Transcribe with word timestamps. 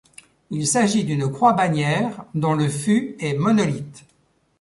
Il 0.49 0.65
s'agit 0.65 1.03
d'une 1.03 1.31
croix 1.31 1.53
bannière 1.53 2.25
dont 2.33 2.55
le 2.55 2.67
fût 2.69 3.15
est 3.19 3.35
monolithe. 3.35 4.03